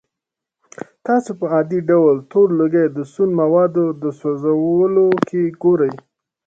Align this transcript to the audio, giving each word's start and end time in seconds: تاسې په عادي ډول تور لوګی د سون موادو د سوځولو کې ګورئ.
تاسې 1.05 1.31
په 1.39 1.45
عادي 1.53 1.79
ډول 1.89 2.15
تور 2.31 2.47
لوګی 2.59 2.85
د 2.91 2.99
سون 3.13 3.29
موادو 3.41 3.85
د 4.01 4.05
سوځولو 4.19 5.07
کې 5.27 5.41
ګورئ. 5.63 5.93